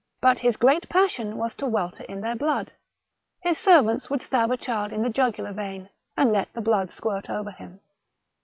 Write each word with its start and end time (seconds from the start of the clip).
But 0.19 0.39
his 0.39 0.57
great 0.57 0.89
passion 0.89 1.37
was 1.37 1.53
to 1.53 1.67
welter 1.67 2.03
in 2.05 2.21
their 2.21 2.35
blood. 2.35 2.73
His 3.43 3.59
servants 3.59 4.09
would 4.09 4.23
stab 4.23 4.49
a 4.49 4.57
child 4.57 4.91
in 4.91 5.03
the 5.03 5.11
jugular 5.11 5.53
vein, 5.53 5.89
and 6.17 6.31
let 6.33 6.51
the 6.53 6.59
blood 6.61 6.89
squirt 6.89 7.29
over 7.29 7.51
him. 7.51 7.81